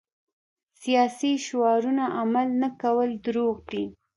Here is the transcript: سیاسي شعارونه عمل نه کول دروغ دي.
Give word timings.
سیاسي 0.81 1.31
شعارونه 1.47 2.05
عمل 2.19 2.47
نه 2.61 2.69
کول 2.81 3.09
دروغ 3.25 3.55
دي. 3.71 3.83